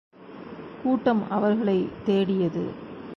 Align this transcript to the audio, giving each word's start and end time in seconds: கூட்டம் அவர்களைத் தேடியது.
கூட்டம் 0.83 1.29
அவர்களைத் 1.29 1.91
தேடியது. 2.05 2.63